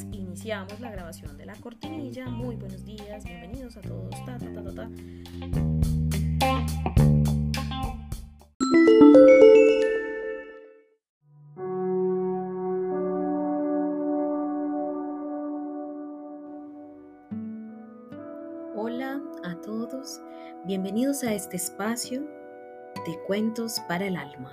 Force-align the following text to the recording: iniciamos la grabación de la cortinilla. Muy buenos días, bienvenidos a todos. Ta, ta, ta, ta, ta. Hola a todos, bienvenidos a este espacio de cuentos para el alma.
iniciamos 0.00 0.80
la 0.80 0.90
grabación 0.90 1.36
de 1.36 1.46
la 1.46 1.54
cortinilla. 1.56 2.26
Muy 2.26 2.56
buenos 2.56 2.84
días, 2.84 3.24
bienvenidos 3.24 3.76
a 3.76 3.82
todos. 3.82 4.10
Ta, 4.24 4.38
ta, 4.38 4.52
ta, 4.52 4.64
ta, 4.64 4.74
ta. 4.74 4.90
Hola 18.74 19.20
a 19.44 19.54
todos, 19.60 20.20
bienvenidos 20.64 21.22
a 21.22 21.34
este 21.34 21.56
espacio 21.56 22.22
de 23.06 23.18
cuentos 23.26 23.80
para 23.88 24.06
el 24.06 24.16
alma. 24.16 24.52